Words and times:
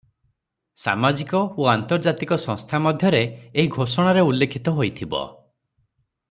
ସାମାଜିକ 0.83 1.41
ଓ 1.65 1.67
ଆନ୍ତର୍ଜାତିକ 1.73 2.39
ସଂସ୍ଥା 2.45 2.79
ମଧ୍ୟରେ 2.87 3.21
ଏହି 3.27 3.69
ଘୋଷଣାରେ 3.77 4.25
ଉଲ୍ଲିଖିତ 4.31 4.75
ହୋଇଥିବ। 4.81 5.25